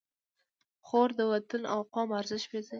[0.85, 2.69] خور د وطن او قوم ارزښت پېژني.